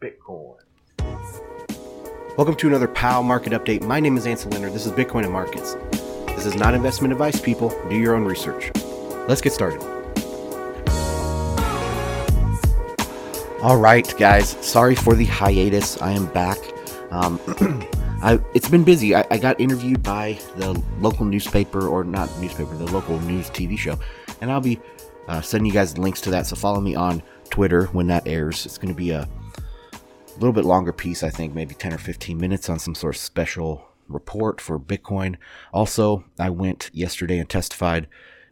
[0.00, 0.56] Bitcoin.
[2.36, 3.82] Welcome to another POW Market Update.
[3.82, 4.70] My name is Ansel Lindner.
[4.70, 5.74] This is Bitcoin and Markets.
[6.34, 7.70] This is not investment advice, people.
[7.88, 8.70] Do your own research.
[9.26, 9.80] Let's get started.
[13.62, 14.50] All right, guys.
[14.60, 16.00] Sorry for the hiatus.
[16.02, 16.58] I am back.
[17.10, 17.40] Um,
[18.22, 19.14] I, it's been busy.
[19.14, 23.78] I, I, got interviewed by the local newspaper, or not newspaper, the local news TV
[23.78, 23.98] show,
[24.40, 24.78] and I'll be
[25.28, 26.46] uh, sending you guys links to that.
[26.46, 28.66] So follow me on Twitter when that airs.
[28.66, 29.28] It's going to be a
[30.38, 33.20] little bit longer piece, I think, maybe 10 or 15 minutes on some sort of
[33.20, 35.36] special report for Bitcoin.
[35.72, 38.06] Also, I went yesterday and testified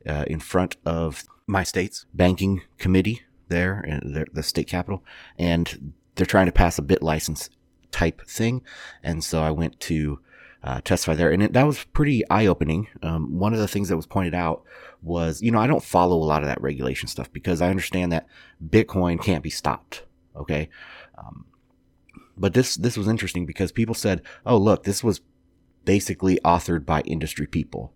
[0.08, 5.04] uh, in front of my state's banking committee there in the state capital,
[5.38, 7.50] and they're trying to pass a BitLicense
[7.90, 8.62] type thing.
[9.02, 10.20] And so I went to
[10.62, 12.88] uh, testify there, and it, that was pretty eye opening.
[13.02, 14.62] Um, one of the things that was pointed out
[15.02, 18.12] was, you know, I don't follow a lot of that regulation stuff because I understand
[18.12, 18.26] that
[18.66, 20.04] Bitcoin can't be stopped.
[20.34, 20.70] Okay.
[21.18, 21.44] Um,
[22.36, 25.20] but this, this was interesting because people said, oh, look, this was
[25.84, 27.92] basically authored by industry people,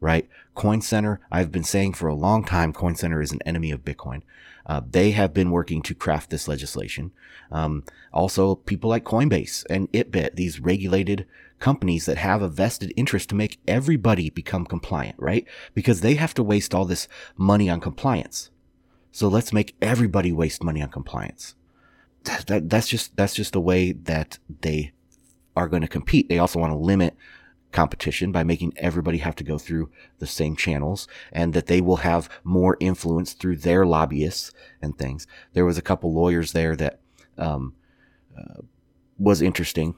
[0.00, 0.28] right?
[0.54, 3.84] Coin Center, I've been saying for a long time, Coin Center is an enemy of
[3.84, 4.22] Bitcoin.
[4.64, 7.10] Uh, they have been working to craft this legislation.
[7.50, 11.26] Um, also, people like Coinbase and ItBit, these regulated
[11.58, 15.46] companies that have a vested interest to make everybody become compliant, right?
[15.74, 18.50] Because they have to waste all this money on compliance.
[19.10, 21.54] So let's make everybody waste money on compliance.
[22.24, 24.92] That, that, that's just that's just the way that they
[25.56, 26.28] are going to compete.
[26.28, 27.16] They also want to limit
[27.72, 31.96] competition by making everybody have to go through the same channels and that they will
[31.96, 35.26] have more influence through their lobbyists and things.
[35.54, 37.00] There was a couple lawyers there that
[37.38, 37.74] um,
[38.38, 38.62] uh,
[39.18, 39.96] was interesting.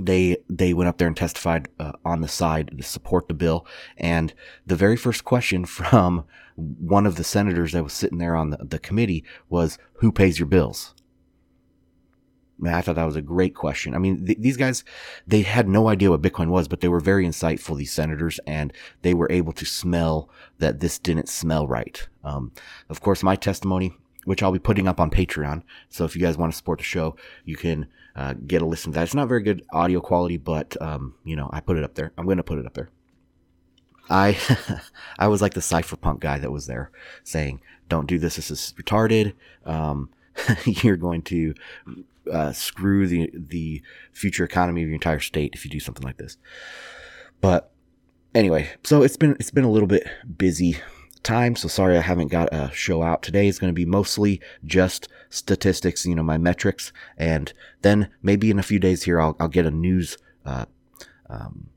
[0.00, 3.66] They they went up there and testified uh, on the side to support the bill,
[3.98, 4.32] and
[4.66, 6.24] the very first question from
[6.56, 10.38] one of the senators that was sitting there on the, the committee was, "Who pays
[10.38, 10.94] your bills?"
[12.64, 13.94] I thought that was a great question.
[13.94, 14.84] I mean, th- these guys,
[15.26, 18.72] they had no idea what Bitcoin was, but they were very insightful, these senators, and
[19.02, 20.28] they were able to smell
[20.58, 22.06] that this didn't smell right.
[22.22, 22.52] Um,
[22.88, 25.62] of course, my testimony, which I'll be putting up on Patreon.
[25.88, 28.92] So if you guys want to support the show, you can uh, get a listen
[28.92, 29.04] to that.
[29.04, 32.12] It's not very good audio quality, but um, you know, I put it up there.
[32.16, 32.90] I'm going to put it up there.
[34.10, 34.36] I
[35.18, 36.90] I was like the cypherpunk guy that was there
[37.24, 38.36] saying, "Don't do this.
[38.36, 39.34] This is retarded.
[39.64, 40.10] Um,
[40.64, 41.54] you're going to
[42.30, 46.18] uh, screw the the future economy of your entire state if you do something like
[46.18, 46.36] this."
[47.40, 47.70] But
[48.34, 50.06] anyway, so it's been it's been a little bit
[50.36, 50.78] busy
[51.22, 51.56] time.
[51.56, 53.48] So sorry I haven't got a show out today.
[53.48, 58.58] It's going to be mostly just statistics, you know, my metrics, and then maybe in
[58.58, 60.66] a few days here I'll I'll get a news uh,
[61.28, 61.68] um,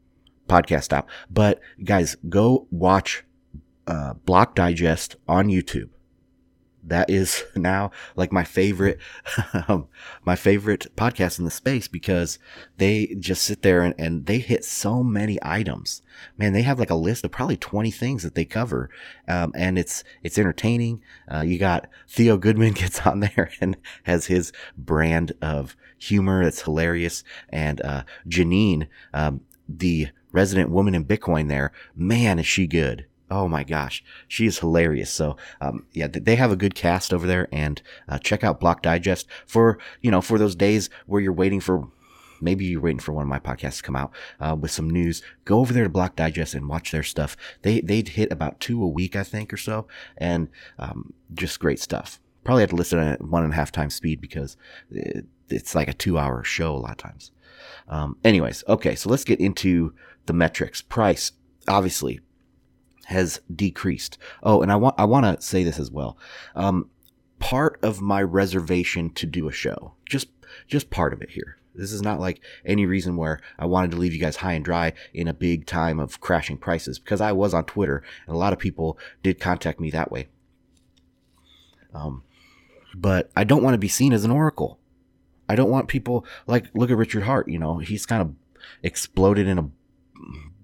[0.48, 1.08] podcast out.
[1.30, 3.24] But guys, go watch
[3.88, 5.90] uh, Block Digest on YouTube
[6.88, 9.00] that is now like my favorite,
[9.68, 9.88] um,
[10.24, 12.40] my favorite podcast in the space because
[12.78, 16.02] they just sit there and, and they hit so many items.
[16.38, 18.90] Man, they have like a list of probably 20 things that they cover.
[19.28, 21.02] Um, and it's, it's entertaining.
[21.32, 26.42] Uh, you got Theo Goodman gets on there and has his brand of humor.
[26.42, 27.24] It's hilarious.
[27.50, 33.06] And, uh, Janine, um, the resident woman in Bitcoin there, man, is she good.
[33.30, 35.12] Oh my gosh, she is hilarious.
[35.12, 38.84] So, um, yeah, they have a good cast over there, and uh, check out Block
[38.84, 41.88] Digest for you know for those days where you're waiting for
[42.42, 45.22] maybe you're waiting for one of my podcasts to come out uh, with some news.
[45.46, 47.36] Go over there to Block Digest and watch their stuff.
[47.64, 49.88] They they'd hit about two a week, I think, or so,
[50.18, 52.20] and um, just great stuff.
[52.44, 54.56] Probably have to listen at one and a half times speed because
[54.92, 57.32] it, it's like a two hour show a lot of times.
[57.88, 59.94] Um, anyways, okay, so let's get into
[60.26, 60.82] the metrics.
[60.82, 61.32] Price,
[61.68, 62.20] obviously,
[63.06, 64.18] has decreased.
[64.44, 66.18] Oh, and I want I want to say this as well.
[66.56, 66.90] Um,
[67.40, 70.28] part of my reservation to do a show, just
[70.68, 71.58] just part of it here.
[71.76, 74.64] This is not like any reason where I wanted to leave you guys high and
[74.64, 78.40] dry in a big time of crashing prices because I was on Twitter and a
[78.40, 80.28] lot of people did contact me that way.
[81.94, 82.24] Um,
[82.96, 84.80] but I don't want to be seen as an oracle.
[85.50, 87.50] I don't want people like look at Richard Heart.
[87.50, 88.34] You know, he's kind of
[88.82, 89.70] exploded in a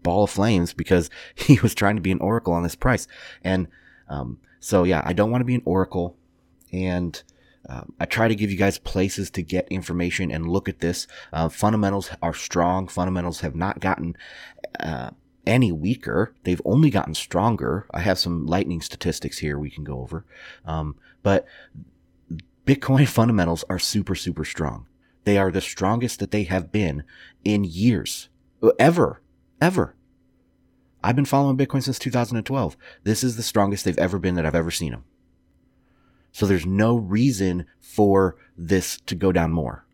[0.04, 3.08] ball of flames because he was trying to be an oracle on this price.
[3.44, 3.68] And
[4.10, 6.18] um, so, yeah, I don't want to be an oracle.
[6.72, 7.22] And
[7.68, 11.08] uh, I try to give you guys places to get information and look at this.
[11.32, 12.88] Uh, fundamentals are strong.
[12.88, 14.16] Fundamentals have not gotten
[14.80, 15.12] uh,
[15.46, 16.34] any weaker.
[16.44, 17.88] They've only gotten stronger.
[17.92, 20.26] I have some lightning statistics here we can go over.
[20.66, 21.46] Um, but
[22.66, 24.88] Bitcoin fundamentals are super, super strong.
[25.24, 27.04] They are the strongest that they have been
[27.44, 28.30] in years,
[28.80, 29.21] ever
[29.62, 29.96] ever.
[31.04, 32.76] I've been following Bitcoin since 2012.
[33.04, 35.06] This is the strongest they've ever been that I've ever seen them.
[36.32, 39.86] So there's no reason for this to go down more.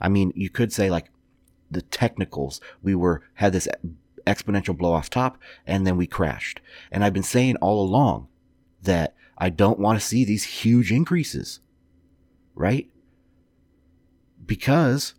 [0.00, 1.10] I mean, you could say like
[1.70, 3.68] the technicals, we were, had this
[4.26, 6.60] exponential blow off top and then we crashed.
[6.90, 8.28] And I've been saying all along
[8.82, 11.60] that I don't want to see these huge increases,
[12.54, 12.88] right?
[14.44, 15.14] Because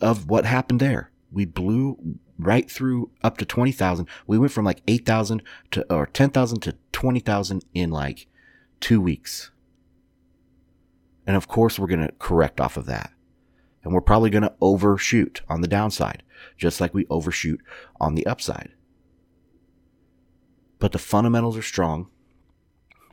[0.00, 1.10] of what happened there.
[1.30, 4.06] We blew right through up to 20,000.
[4.26, 5.42] We went from like 8,000
[5.72, 8.26] to, or 10,000 to 20,000 in like
[8.80, 9.50] two weeks.
[11.26, 13.12] And of course, we're going to correct off of that.
[13.84, 16.22] And we're probably going to overshoot on the downside,
[16.56, 17.60] just like we overshoot
[18.00, 18.70] on the upside.
[20.78, 22.08] But the fundamentals are strong.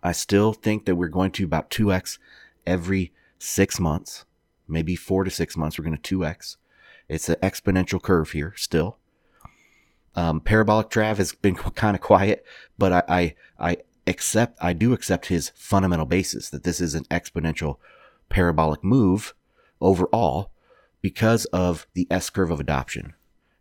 [0.02, 2.18] I still think that we're going to about 2x
[2.66, 4.26] every six months,
[4.68, 5.78] maybe four to six months.
[5.78, 6.58] We're going to 2x.
[7.08, 8.99] It's an exponential curve here still.
[10.16, 12.46] Um, Parabolic Trav has been kind of quiet,
[12.78, 13.78] but I, I, I
[14.08, 17.78] accept, I do accept his fundamental basis that this is an exponential
[18.28, 19.34] parabolic move
[19.80, 20.52] overall
[21.02, 23.14] because of the S curve of adoption.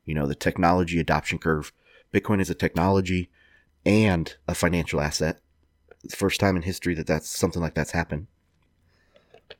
[0.04, 1.72] You know, the technology adoption curve.
[2.12, 3.30] Bitcoin is a technology
[3.84, 5.40] and a financial asset.
[6.14, 8.26] First time in history that that's something like that's happened.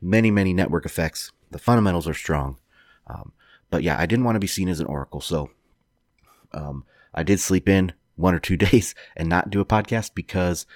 [0.00, 1.32] Many, many network effects.
[1.50, 2.58] The fundamentals are strong.
[3.06, 3.32] Um,
[3.70, 5.20] but yeah, I didn't want to be seen as an oracle.
[5.20, 5.50] So
[6.52, 6.84] um,
[7.14, 10.66] I did sleep in one or two days and not do a podcast because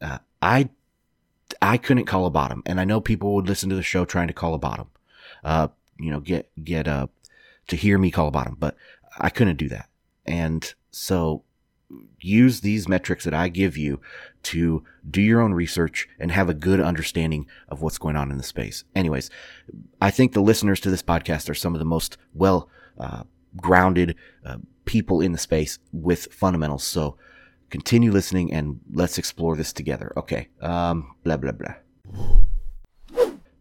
[0.00, 0.70] uh, I
[1.60, 4.28] I couldn't call a bottom, and I know people would listen to the show trying
[4.28, 4.88] to call a bottom.
[5.42, 5.68] Uh,
[5.98, 7.08] you know, get get uh
[7.68, 8.76] to hear me call a bottom, but
[9.18, 9.88] I couldn't do that,
[10.26, 11.44] and so
[12.20, 14.00] use these metrics that I give you
[14.44, 18.36] to do your own research and have a good understanding of what's going on in
[18.36, 18.84] the space.
[18.94, 19.30] Anyways,
[20.00, 22.68] I think the listeners to this podcast are some of the most well
[22.98, 23.24] uh,
[23.56, 26.84] grounded uh, people in the space with fundamentals.
[26.84, 27.16] So
[27.70, 30.12] continue listening and let's explore this together.
[30.16, 30.48] Okay.
[30.60, 31.74] Um, blah, blah, blah.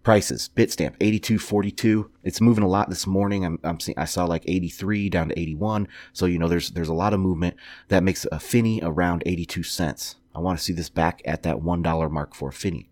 [0.01, 2.09] Prices, Bitstamp, 82.42.
[2.23, 3.45] It's moving a lot this morning.
[3.45, 5.87] I'm, I'm seeing, I saw like 83 down to 81.
[6.13, 7.57] So, you know, there's, there's a lot of movement
[7.89, 10.15] that makes a finney around 82 cents.
[10.33, 12.89] I want to see this back at that $1 mark for a finney.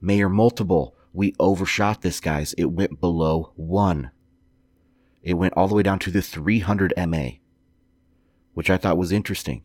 [0.00, 0.96] Mayer multiple.
[1.12, 2.54] We overshot this, guys.
[2.58, 4.10] It went below one.
[5.22, 7.28] It went all the way down to the 300 MA,
[8.54, 9.62] which I thought was interesting.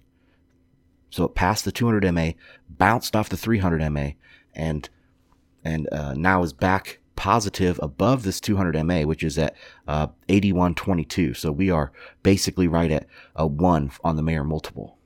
[1.09, 2.31] So it passed the 200 MA,
[2.69, 4.09] bounced off the 300 MA,
[4.54, 4.89] and
[5.63, 9.56] and uh, now is back positive above this 200 MA, which is at
[9.88, 11.36] uh, 81.22.
[11.36, 11.92] So we are
[12.24, 14.98] basically right at a one on the Mayer multiple.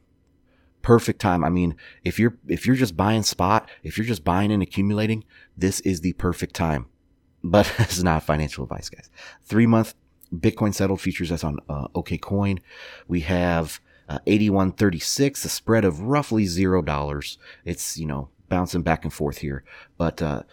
[0.82, 1.44] Perfect time.
[1.44, 5.24] I mean, if you're if you're just buying spot, if you're just buying and accumulating,
[5.56, 6.88] this is the perfect time.
[7.44, 9.10] But it's not financial advice, guys.
[9.44, 9.94] Three month
[10.34, 12.60] Bitcoin settled futures that's on uh, OKCoin.
[13.08, 17.38] We have uh, 81.36, a spread of roughly zero dollars.
[17.66, 19.64] It's you know bouncing back and forth here,
[19.98, 20.44] but uh,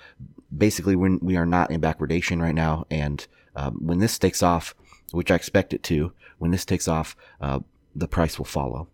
[0.56, 3.26] basically when we are not in backwardation right now, and
[3.56, 4.74] um, when this takes off,
[5.10, 7.60] which I expect it to, when this takes off, uh,
[7.94, 8.88] the price will follow.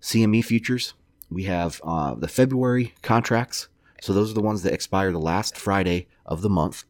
[0.00, 0.94] CME futures,
[1.30, 3.68] we have uh, the February contracts.
[4.00, 6.84] So those are the ones that expire the last Friday of the month.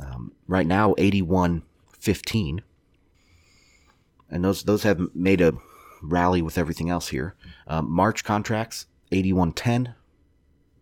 [0.00, 2.60] Um, right now, 81.15
[4.30, 5.54] and those those have made a
[6.02, 7.34] rally with everything else here.
[7.66, 9.94] Um, March contracts, 8110,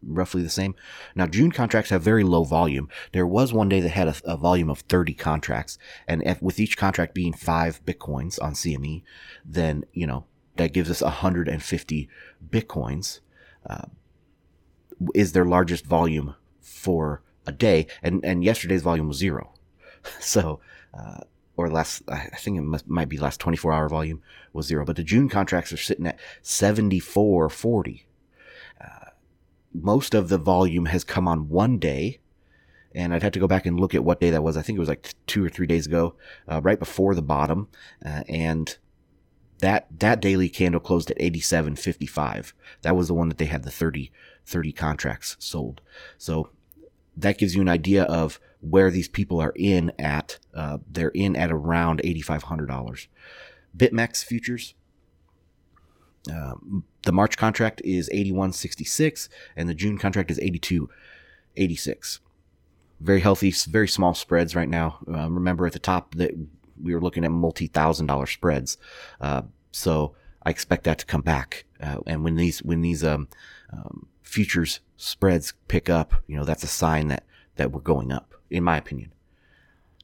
[0.03, 0.75] roughly the same.
[1.15, 2.89] Now, June contracts have very low volume.
[3.13, 6.59] There was one day that had a, a volume of 30 contracts, and if, with
[6.59, 9.03] each contract being five bitcoins on CME,
[9.45, 10.25] then, you know,
[10.57, 12.09] that gives us 150
[12.49, 13.21] bitcoins,
[13.69, 13.87] uh,
[15.15, 19.53] is their largest volume for a day, and, and yesterday's volume was zero.
[20.21, 20.61] so,
[20.93, 21.21] uh,
[21.57, 24.23] or last, I think it must, might be last 24 hour volume
[24.53, 28.05] was zero, but the June contracts are sitting at 74.40.
[28.81, 29.11] Uh,
[29.73, 32.21] most of the volume has come on one day,
[32.95, 34.57] and I'd have to go back and look at what day that was.
[34.57, 36.15] I think it was like two or three days ago,
[36.51, 37.69] uh, right before the bottom,
[38.05, 38.77] uh, and
[39.59, 42.53] that that daily candle closed at 87.55.
[42.83, 44.11] That was the one that they had the 30
[44.47, 45.81] 30 contracts sold.
[46.19, 46.51] So
[47.17, 50.39] that gives you an idea of where these people are in at.
[50.55, 53.07] Uh, they're in at around $8,500.
[53.77, 54.75] BitMEX futures.
[56.31, 62.21] Um, the March contract is 81.66 and the June contract is 82.86.
[63.01, 64.99] Very healthy, very small spreads right now.
[65.07, 66.33] Uh, remember at the top that
[66.83, 68.79] we were looking at multi thousand dollar spreads.
[69.21, 69.43] Uh,
[69.73, 71.67] so I expect that to come back.
[71.81, 73.29] Uh, and when these, when these, um,
[73.71, 77.23] um, futures spreads pick up, you know, that's a sign that,
[77.55, 79.13] that we're going up in my opinion.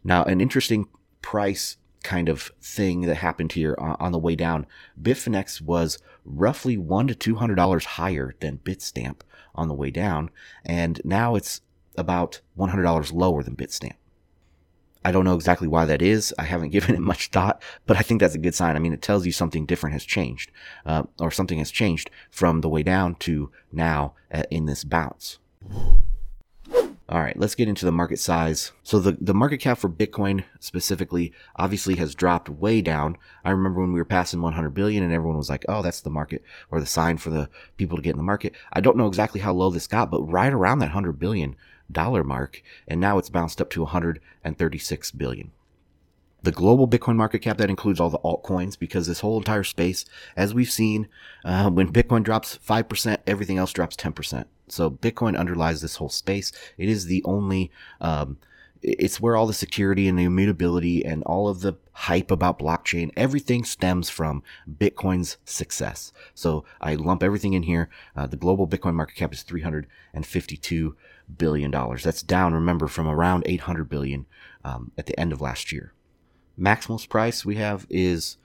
[0.05, 0.87] Now, an interesting
[1.21, 4.67] price kind of thing that happened here on, on the way down.
[5.01, 9.21] Bitfinex was roughly one to two hundred dollars higher than Bitstamp
[9.55, 10.31] on the way down,
[10.65, 11.61] and now it's
[11.97, 13.97] about one hundred dollars lower than Bitstamp.
[15.05, 16.35] I don't know exactly why that is.
[16.39, 18.77] I haven't given it much thought, but I think that's a good sign.
[18.77, 20.51] I mean, it tells you something different has changed,
[20.87, 25.39] uh, or something has changed from the way down to now uh, in this bounce.
[27.11, 28.71] All right, let's get into the market size.
[28.85, 33.17] So the, the market cap for Bitcoin specifically obviously has dropped way down.
[33.45, 36.09] I remember when we were passing 100 billion and everyone was like, oh, that's the
[36.09, 38.55] market or the sign for the people to get in the market.
[38.73, 41.57] I don't know exactly how low this got, but right around that 100 billion
[41.93, 42.63] dollar mark.
[42.89, 45.53] And now it's bounced up to 136 billion
[46.43, 50.05] the global Bitcoin market cap that includes all the altcoins because this whole entire space,
[50.37, 51.09] as we've seen,
[51.45, 54.47] uh, when Bitcoin drops 5%, everything else drops 10%.
[54.69, 56.53] So Bitcoin underlies this whole space.
[56.79, 57.71] It is the only,
[58.01, 58.39] um,
[58.83, 63.11] it's where all the security and the immutability and all of the hype about blockchain,
[63.17, 66.13] everything stems from Bitcoin's success.
[66.35, 67.91] So I lump everything in here.
[68.17, 70.97] Uh, the global Bitcoin market cap is 352
[71.37, 72.03] billion dollars.
[72.03, 74.27] That's down, remember, from around 800 billion
[74.65, 75.93] um, at the end of last year.
[76.59, 78.39] Maximalist price we have is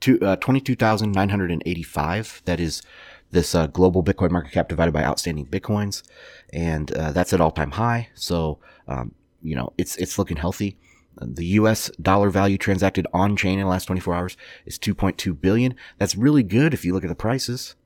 [0.00, 2.42] two, uh, 22,985.
[2.44, 2.82] That is
[3.30, 6.02] this uh, global Bitcoin market cap divided by outstanding Bitcoins,
[6.52, 8.08] and uh, that's at all time high.
[8.14, 10.76] So um, you know it's it's looking healthy.
[11.20, 11.90] The U.S.
[12.00, 15.74] dollar value transacted on chain in the last 24 hours is 2.2 billion.
[15.98, 17.76] That's really good if you look at the prices.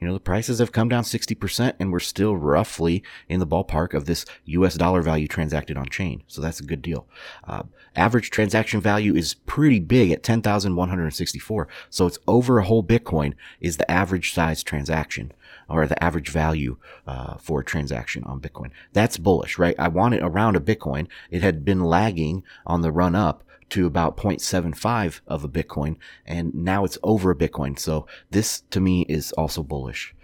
[0.00, 3.94] You know, the prices have come down 60% and we're still roughly in the ballpark
[3.94, 6.22] of this US dollar value transacted on chain.
[6.26, 7.06] So that's a good deal.
[7.44, 7.62] Uh,
[7.94, 11.68] average transaction value is pretty big at 10,164.
[11.88, 15.32] So it's over a whole Bitcoin is the average size transaction
[15.68, 18.70] or the average value uh, for a transaction on Bitcoin.
[18.92, 19.74] That's bullish, right?
[19.78, 21.08] I want it around a Bitcoin.
[21.30, 26.54] It had been lagging on the run up to about 0.75 of a Bitcoin, and
[26.54, 27.78] now it's over a Bitcoin.
[27.78, 30.14] So this to me is also bullish.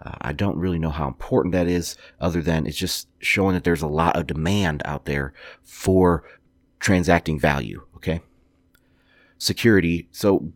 [0.00, 3.64] Uh, I don't really know how important that is, other than it's just showing that
[3.64, 5.32] there's a lot of demand out there
[5.62, 6.24] for
[6.80, 7.82] transacting value.
[7.96, 8.20] Okay.
[9.38, 10.08] Security.
[10.12, 10.52] So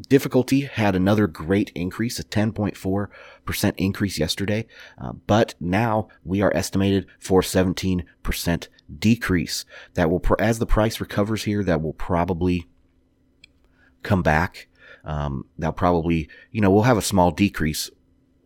[0.00, 4.66] difficulty had another great increase, a 10.4% increase yesterday,
[4.98, 8.68] uh, but now we are estimated for 17%
[8.98, 9.64] decrease.
[9.94, 12.68] That will, as the price recovers here, that will probably
[14.02, 14.68] come back.
[15.04, 17.90] Um, that'll probably, you know, we'll have a small decrease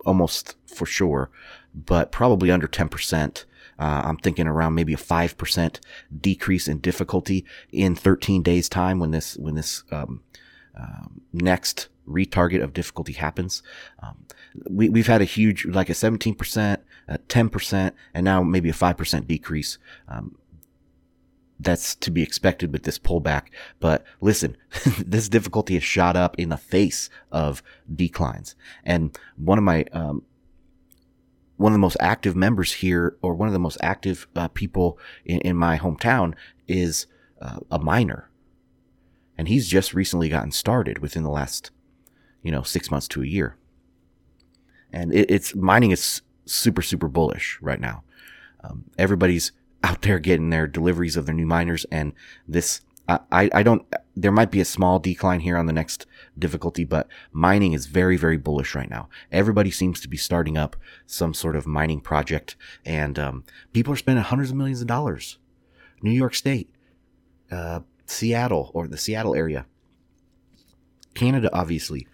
[0.04, 1.30] almost for sure,
[1.74, 3.44] but probably under 10%.
[3.78, 5.80] Uh, I'm thinking around maybe a 5%
[6.18, 10.22] decrease in difficulty in 13 days time when this, when this, um,
[10.76, 13.62] um, next retarget of difficulty happens.
[14.02, 14.26] Um,
[14.68, 16.78] we, we've had a huge, like a 17%,
[17.08, 19.78] a 10%, and now maybe a 5% decrease.
[20.08, 20.36] Um,
[21.58, 23.44] that's to be expected with this pullback.
[23.80, 24.56] But listen,
[24.98, 27.62] this difficulty has shot up in the face of
[27.94, 28.54] declines.
[28.84, 30.22] And one of my, um,
[31.56, 34.98] one of the most active members here, or one of the most active uh, people
[35.24, 36.34] in, in, my hometown,
[36.68, 37.06] is
[37.40, 38.28] uh, a miner
[39.36, 41.70] and he's just recently gotten started within the last,
[42.42, 43.56] you know, six months to a year.
[44.92, 48.02] And it, it's mining is super super bullish right now.
[48.62, 49.52] Um, everybody's
[49.84, 52.12] out there getting their deliveries of their new miners, and
[52.48, 56.06] this I, I don't there might be a small decline here on the next
[56.38, 59.08] difficulty, but mining is very, very bullish right now.
[59.30, 60.74] Everybody seems to be starting up
[61.04, 65.38] some sort of mining project and, um, people are spending hundreds of millions of dollars.
[66.00, 66.70] New York State,
[67.50, 69.66] uh, Seattle or the Seattle area.
[71.14, 72.06] Canada, obviously.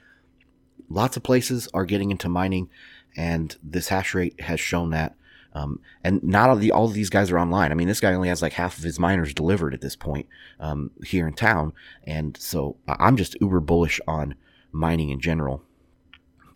[0.89, 2.69] Lots of places are getting into mining,
[3.17, 5.15] and this hash rate has shown that.
[5.55, 7.73] Um, and not all, the, all of these guys are online.
[7.73, 10.27] I mean, this guy only has like half of his miners delivered at this point
[10.59, 14.35] um, here in town, and so I'm just uber bullish on
[14.71, 15.63] mining in general.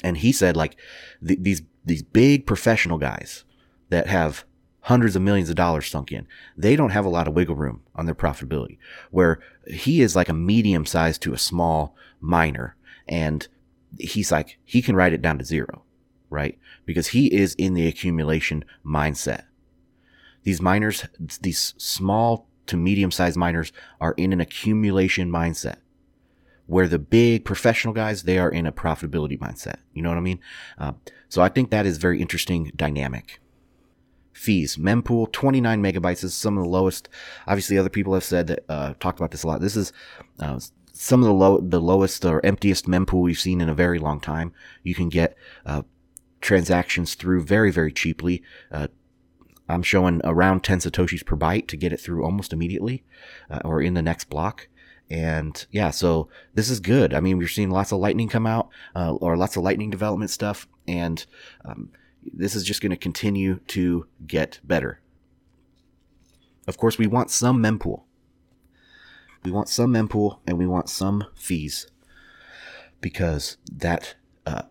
[0.03, 0.77] And he said like
[1.27, 3.45] th- these these big professional guys
[3.91, 4.46] that have
[4.87, 6.29] hundreds of millions of dollars sunk in.
[6.57, 8.79] They don't have a lot of wiggle room on their profitability,
[9.11, 12.77] where he is like a medium size to a small miner.
[13.09, 13.49] And
[13.99, 15.83] he's like, he can write it down to zero,
[16.31, 16.57] right?
[16.85, 19.47] Because he is in the accumulation mindset.
[20.45, 21.05] These miners,
[21.41, 25.79] these small to medium sized miners are in an accumulation mindset
[26.67, 30.21] where the big professional guys they are in a profitability mindset you know what i
[30.21, 30.41] mean
[30.79, 30.91] uh,
[31.29, 33.39] so i think that is very interesting dynamic
[34.37, 34.77] fees.
[34.77, 37.09] Mempool, 29 megabytes is some of the lowest.
[37.47, 39.61] Obviously, other people have said that, uh, talked about this a lot.
[39.61, 39.93] This is,
[40.41, 40.61] uh,
[40.93, 44.21] some of the low, the lowest or emptiest mempool we've seen in a very long
[44.21, 44.53] time.
[44.83, 45.83] You can get, uh,
[46.41, 48.43] transactions through very, very cheaply.
[48.71, 48.89] Uh,
[49.69, 53.05] I'm showing around 10 Satoshis per byte to get it through almost immediately,
[53.51, 54.69] uh, or in the next block.
[55.09, 57.15] And yeah, so this is good.
[57.15, 60.31] I mean, we're seeing lots of lightning come out, uh, or lots of lightning development
[60.31, 61.25] stuff, and
[61.65, 61.91] um,
[62.33, 65.01] this is just going to continue to get better.
[66.67, 68.03] Of course, we want some mempool.
[69.45, 71.87] We want some mempool, and we want some fees,
[73.01, 74.63] because that uh,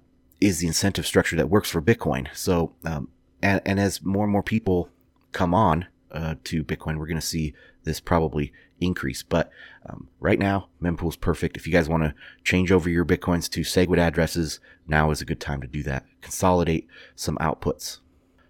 [0.42, 2.28] is the incentive structure that works for Bitcoin.
[2.36, 3.08] So, um,
[3.42, 4.90] and, and as more and more people
[5.32, 7.54] come on uh, to Bitcoin, we're going to see
[7.86, 9.24] this probably increase.
[9.24, 9.50] But
[9.86, 11.58] um, right now, Mempool's perfect.
[11.58, 12.14] If you guys want to
[12.44, 16.06] change over your Bitcoins to SegWit addresses, now is a good time to do that.
[16.22, 18.00] Consolidate some outputs.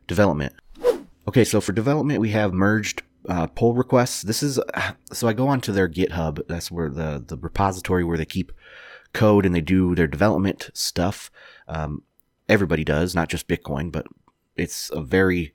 [0.07, 0.53] Development.
[1.27, 4.21] Okay, so for development, we have merged uh, pull requests.
[4.21, 4.59] This is
[5.11, 6.41] so I go onto their GitHub.
[6.47, 8.51] That's where the the repository where they keep
[9.13, 11.31] code and they do their development stuff.
[11.67, 12.03] Um,
[12.47, 14.05] everybody does, not just Bitcoin, but
[14.55, 15.53] it's a very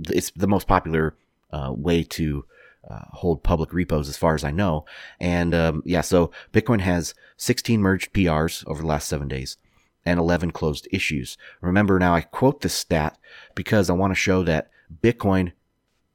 [0.00, 1.16] it's the most popular
[1.50, 2.44] uh, way to
[2.88, 4.84] uh, hold public repos as far as I know.
[5.20, 9.56] And um, yeah, so Bitcoin has 16 merged PRs over the last seven days
[10.04, 11.36] and 11 closed issues.
[11.60, 13.18] Remember now, I quote this stat
[13.54, 14.70] because I want to show that
[15.02, 15.52] Bitcoin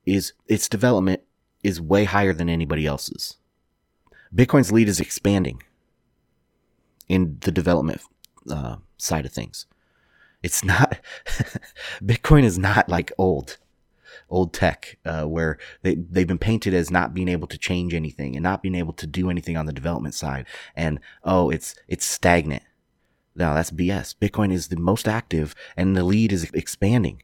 [0.05, 1.21] is its development
[1.63, 3.37] is way higher than anybody else's.
[4.33, 5.61] Bitcoin's lead is expanding
[7.09, 8.01] in the development
[8.49, 9.65] uh, side of things.
[10.41, 10.99] It's not
[12.03, 13.57] Bitcoin is not like old
[14.31, 18.35] old tech uh, where they, they've been painted as not being able to change anything
[18.35, 20.47] and not being able to do anything on the development side.
[20.75, 22.63] And oh it's it's stagnant.
[23.35, 27.23] No that's bs bitcoin is the most active and the lead is expanding.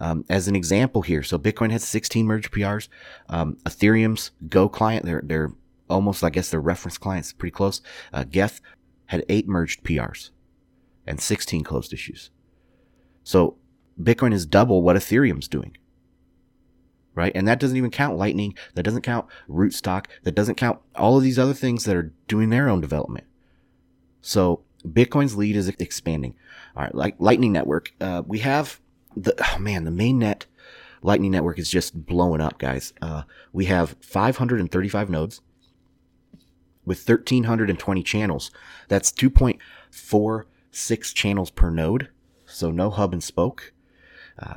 [0.00, 2.88] Um, as an example here so bitcoin has 16 merge prs
[3.28, 5.52] um, ethereum's go client they're, they're
[5.88, 7.82] almost i guess their reference clients pretty close.
[8.12, 8.60] Uh, geth
[9.06, 10.30] had eight merged prs
[11.06, 12.30] and 16 closed issues.
[13.24, 13.56] So
[14.00, 15.76] Bitcoin is double what Ethereum's doing.
[17.14, 17.32] Right?
[17.34, 18.54] And that doesn't even count Lightning.
[18.74, 20.06] That doesn't count Rootstock.
[20.22, 23.26] That doesn't count all of these other things that are doing their own development.
[24.22, 26.34] So Bitcoin's lead is expanding.
[26.74, 26.94] All right.
[26.94, 28.80] Like Lightning Network, uh, we have
[29.14, 30.44] the, oh man, the mainnet
[31.02, 32.94] Lightning Network is just blowing up, guys.
[33.02, 35.42] Uh, we have 535 nodes
[36.84, 38.50] with 1320 channels.
[38.88, 42.08] That's 2.46 channels per node.
[42.46, 43.72] So no hub and spoke.
[44.38, 44.56] Uh,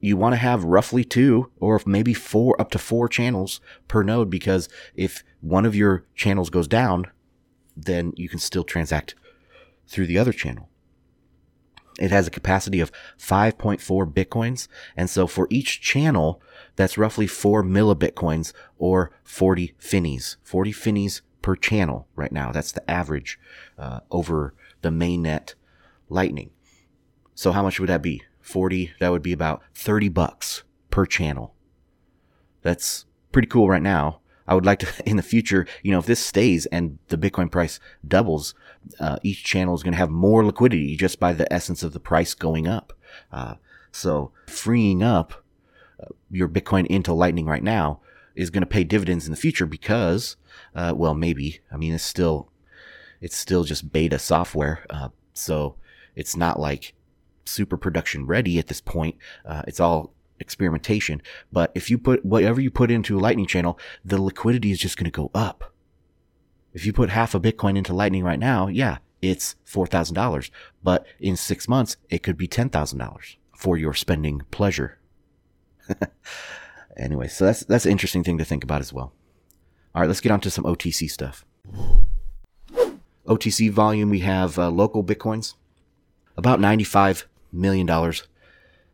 [0.00, 4.28] you want to have roughly two or maybe four up to four channels per node
[4.28, 7.06] because if one of your channels goes down,
[7.76, 9.14] then you can still transact
[9.86, 10.68] through the other channel.
[12.00, 14.66] It has a capacity of 5.4 bitcoins.
[14.96, 16.40] And so for each channel,
[16.76, 22.50] that's roughly four millibitcoins or 40 finnies, 40 finnies per channel right now.
[22.50, 23.38] That's the average
[23.78, 25.54] uh, over the mainnet
[26.08, 26.50] lightning.
[27.34, 28.22] So how much would that be?
[28.52, 31.54] 40, that would be about 30 bucks per channel.
[32.60, 34.20] That's pretty cool right now.
[34.46, 37.50] I would like to, in the future, you know, if this stays and the Bitcoin
[37.50, 38.54] price doubles,
[39.00, 42.00] uh, each channel is going to have more liquidity just by the essence of the
[42.00, 42.92] price going up.
[43.32, 43.54] Uh,
[43.90, 45.44] so freeing up
[46.00, 48.00] uh, your Bitcoin into Lightning right now
[48.34, 50.36] is going to pay dividends in the future because,
[50.74, 51.60] uh, well, maybe.
[51.72, 52.50] I mean, it's still,
[53.20, 54.84] it's still just beta software.
[54.90, 55.76] Uh, so
[56.14, 56.94] it's not like
[57.44, 59.16] super production ready at this point.
[59.44, 61.22] Uh, it's all experimentation.
[61.50, 64.98] But if you put whatever you put into a Lightning channel, the liquidity is just
[64.98, 65.72] going to go up.
[66.74, 70.50] If you put half a Bitcoin into Lightning right now, yeah, it's $4,000.
[70.82, 74.98] But in six months, it could be $10,000 for your spending pleasure.
[76.96, 79.12] anyway, so that's, that's an interesting thing to think about as well.
[79.94, 81.44] All right, let's get on to some OTC stuff.
[83.26, 85.54] OTC volume, we have uh, LocalBitcoins,
[86.36, 88.26] about 95 million dollars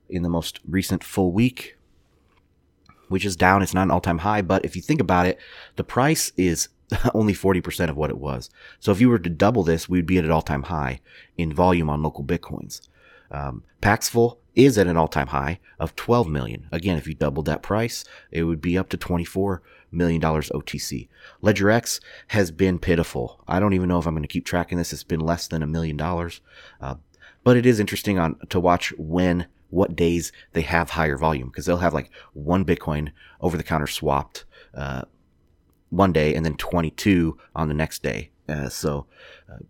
[0.08, 1.76] in the most recent full week,
[3.08, 3.62] which is down.
[3.62, 5.38] It's not an all time high, but if you think about it,
[5.76, 6.68] the price is
[7.14, 8.50] only 40% of what it was.
[8.80, 11.00] So if you were to double this, we'd be at an all time high
[11.36, 12.80] in volume on LocalBitcoins.
[13.30, 16.68] Um, Paxful is at an all time high of 12 million.
[16.72, 21.08] Again, if you doubled that price, it would be up to 24 million dollars OTC.
[21.42, 23.42] LedgerX has been pitiful.
[23.46, 24.92] I don't even know if I'm going to keep tracking this.
[24.92, 26.40] It's been less than a million dollars.
[26.80, 26.96] Uh,
[27.48, 31.64] but it is interesting on to watch when what days they have higher volume because
[31.64, 35.00] they'll have like one Bitcoin over the counter swapped uh,
[35.88, 38.28] one day and then 22 on the next day.
[38.46, 39.06] Uh, so,
[39.50, 39.60] uh,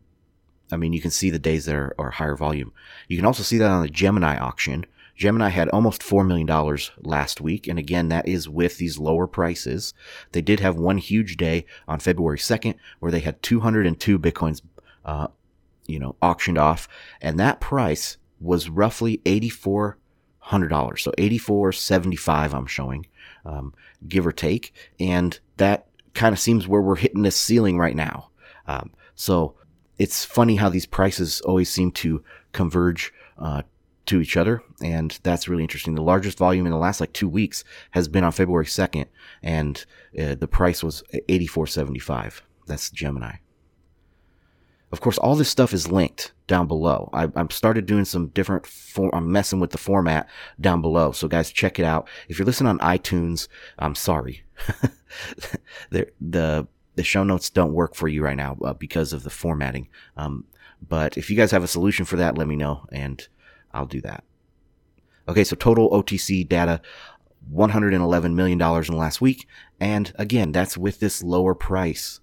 [0.73, 2.73] I mean, you can see the days that are, are, higher volume.
[3.07, 4.85] You can also see that on the Gemini auction.
[5.15, 6.49] Gemini had almost $4 million
[6.99, 7.69] last week.
[7.69, 9.95] And again, that is with these lower prices.
[10.33, 14.63] They did have one huge day on February 2nd where they had 202 Bitcoins
[15.05, 15.29] uh,
[15.89, 16.87] you know, auctioned off,
[17.21, 19.99] and that price was roughly eighty four
[20.39, 21.03] hundred dollars.
[21.03, 22.55] So eighty four seventy five.
[22.55, 23.07] I'm showing,
[23.45, 23.75] um,
[24.07, 28.31] give or take, and that kind of seems where we're hitting this ceiling right now.
[28.67, 29.55] Um, so
[29.99, 32.23] it's funny how these prices always seem to
[32.53, 33.63] converge uh,
[34.07, 35.95] to each other, and that's really interesting.
[35.95, 39.07] The largest volume in the last like two weeks has been on February second,
[39.43, 39.85] and
[40.19, 42.43] uh, the price was eighty four seventy five.
[42.67, 43.37] That's Gemini.
[44.91, 47.11] Of course, all this stuff is linked down below.
[47.13, 49.11] I, have started doing some different form.
[49.13, 50.29] I'm messing with the format
[50.61, 51.13] down below.
[51.13, 52.09] So guys, check it out.
[52.29, 53.49] If you're listening on iTunes,
[53.79, 54.45] I'm sorry.
[55.91, 59.31] the, the, the show notes don't work for you right now uh, because of the
[59.31, 59.89] formatting.
[60.17, 60.45] Um,
[60.87, 63.29] but if you guys have a solution for that, let me know and
[63.73, 64.25] I'll do that.
[65.29, 65.45] Okay.
[65.45, 66.81] So total OTC data,
[67.53, 69.47] $111 million in the last week.
[69.79, 72.21] And again, that's with this lower price.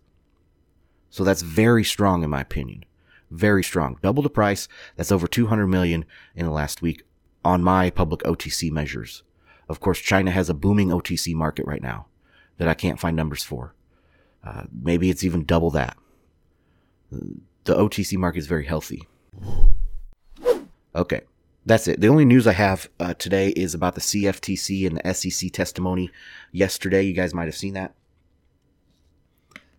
[1.16, 2.84] So that's very strong in my opinion.
[3.32, 3.98] Very strong.
[4.02, 4.68] Double the price.
[4.98, 6.04] That's over 200 million
[6.36, 7.04] in the last week
[7.46, 9.24] on my public OTC measures.
[9.70, 12.08] Of course, China has a booming OTC market right now
[12.58, 13.74] that I can't find numbers for.
[14.44, 15.96] Uh, maybe it's even double that.
[17.10, 19.08] The OTC market is very healthy.
[20.94, 21.22] Okay,
[21.66, 22.02] that's it.
[22.02, 26.12] The only news I have uh, today is about the CFTC and the SEC testimony
[26.52, 27.04] yesterday.
[27.04, 27.96] You guys might have seen that.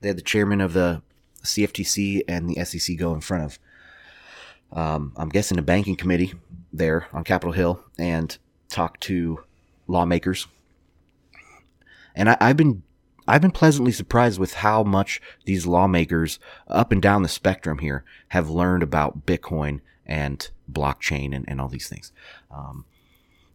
[0.01, 1.03] They had the chairman of the
[1.47, 3.59] CFTC and the SEC go in front of,
[4.79, 6.35] um, I'm guessing, a banking committee
[6.73, 8.37] there on Capitol Hill and
[8.69, 9.41] talk to
[9.87, 10.47] lawmakers.
[12.15, 12.83] And I, I've been
[13.29, 18.05] I've been pleasantly surprised with how much these lawmakers up and down the spectrum here
[18.29, 22.13] have learned about Bitcoin and blockchain and, and all these things.
[22.53, 22.85] Um,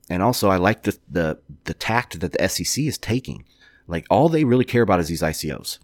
[0.10, 3.46] and also, I like the, the the tact that the SEC is taking.
[3.88, 5.80] Like all they really care about is these ICOs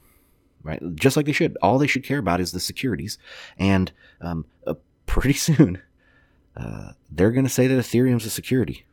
[0.64, 0.82] right?
[0.96, 1.58] Just like they should.
[1.62, 3.18] All they should care about is the securities.
[3.58, 3.92] And
[4.22, 5.82] um, uh, pretty soon,
[6.56, 8.86] uh, they're going to say that Ethereum's a security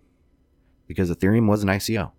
[0.86, 2.12] because Ethereum was an ICO.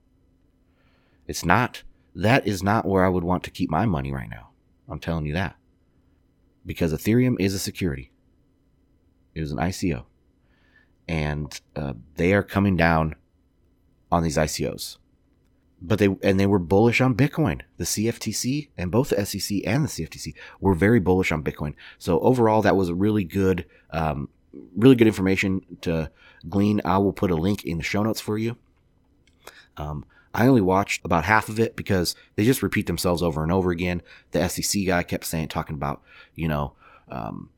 [1.27, 1.84] It's not.
[2.13, 4.49] That is not where I would want to keep my money right now.
[4.88, 5.55] I'm telling you that.
[6.65, 8.12] Because Ethereum is a security.
[9.34, 10.05] It was an ICO.
[11.08, 13.15] And uh, they are coming down
[14.12, 14.97] on these ICOs
[15.88, 17.62] but they and they were bullish on Bitcoin.
[17.78, 21.74] The CFTC and both the SEC and the CFTC were very bullish on Bitcoin.
[21.98, 24.30] So overall, that was a really good, um,
[24.76, 26.12] really good information to
[26.50, 26.82] glean.
[26.84, 28.58] I will put a link in the show notes for you.
[29.78, 33.52] Um, I only watched about half of it because they just repeat themselves over and
[33.52, 34.02] over again.
[34.32, 36.02] The SEC guy kept saying, talking about,
[36.34, 36.74] you know,
[37.10, 37.50] um,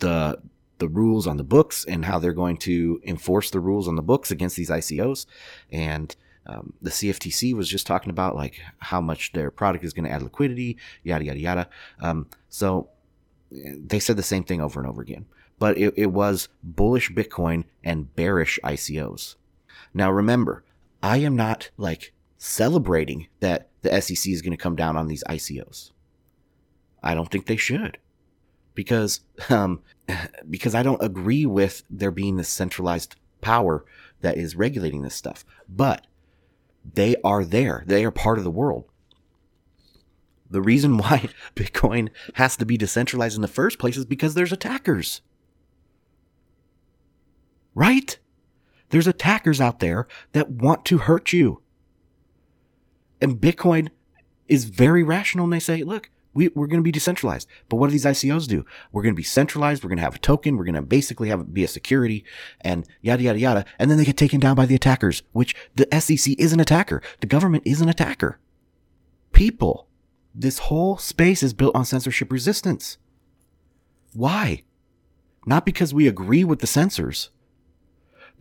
[0.00, 0.40] the
[0.78, 4.02] the rules on the books and how they're going to enforce the rules on the
[4.02, 5.26] books against these ICOs,
[5.70, 10.04] and um, the CFTC was just talking about like how much their product is going
[10.04, 11.68] to add liquidity, yada yada yada.
[12.00, 12.88] Um, so
[13.50, 15.26] they said the same thing over and over again,
[15.58, 19.36] but it, it was bullish Bitcoin and bearish ICOs.
[19.94, 20.64] Now remember,
[21.02, 25.24] I am not like celebrating that the SEC is going to come down on these
[25.28, 25.90] ICOs.
[27.02, 27.98] I don't think they should
[28.74, 29.80] because um,
[30.50, 33.84] because I don't agree with there being this centralized power
[34.20, 35.44] that is regulating this stuff.
[35.68, 36.06] But
[36.84, 37.84] they are there.
[37.86, 38.84] They are part of the world.
[40.50, 44.52] The reason why Bitcoin has to be decentralized in the first place is because there's
[44.52, 45.22] attackers.
[47.74, 48.18] Right?
[48.90, 51.62] There's attackers out there that want to hurt you.
[53.20, 53.88] And Bitcoin
[54.48, 57.48] is very rational and they say, look, we, we're going to be decentralized.
[57.68, 58.64] But what do these ICOs do?
[58.90, 59.82] We're going to be centralized.
[59.82, 60.56] We're going to have a token.
[60.56, 62.24] We're going to basically have it be a security
[62.60, 63.64] and yada, yada, yada.
[63.78, 67.02] And then they get taken down by the attackers, which the SEC is an attacker.
[67.20, 68.38] The government is an attacker.
[69.32, 69.88] People,
[70.34, 72.98] this whole space is built on censorship resistance.
[74.14, 74.62] Why?
[75.46, 77.30] Not because we agree with the censors,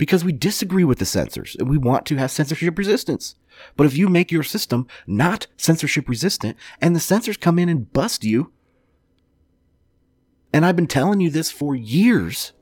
[0.02, 3.36] because we disagree with the censors and we want to have censorship resistance.
[3.78, 7.94] But if you make your system not censorship resistant and the censors come in and
[7.94, 8.52] bust you,
[10.52, 12.54] and I've been telling you this for years,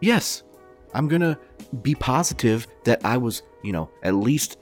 [0.00, 0.42] yes,
[0.92, 1.38] I'm going to
[1.82, 4.58] be positive that I was, you know, at least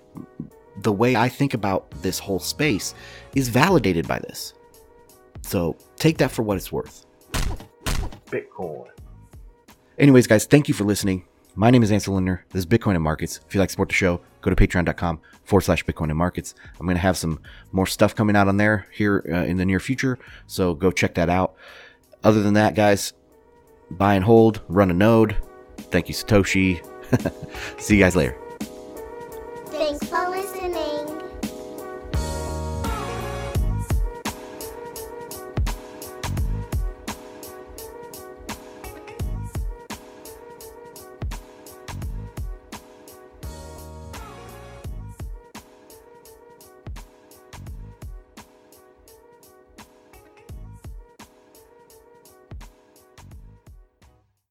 [0.83, 2.95] the way I think about this whole space
[3.35, 4.53] is validated by this.
[5.41, 7.07] So take that for what it's worth.
[8.27, 8.91] Bitcoin.
[9.99, 11.25] Anyways, guys, thank you for listening.
[11.55, 12.45] My name is Ansel Lindner.
[12.51, 13.39] This is Bitcoin and Markets.
[13.47, 16.55] If you'd like to support the show, go to patreon.com forward slash Bitcoin and Markets.
[16.81, 19.65] I'm going to have some more stuff coming out on there here uh, in the
[19.65, 20.19] near future.
[20.49, 21.55] So go check that out.
[22.25, 23.13] Other than that, guys,
[23.89, 25.37] buy and hold, run a node.
[25.77, 26.85] Thank you, Satoshi.
[27.81, 28.37] See you guys later.